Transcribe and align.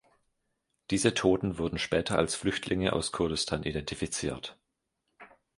Diese 0.89 1.13
Toten 1.13 1.59
wurden 1.59 1.77
später 1.77 2.17
als 2.17 2.33
Flüchtlinge 2.33 2.91
aus 2.93 3.11
Kurdistan 3.11 3.61
identifiziert. 3.61 4.57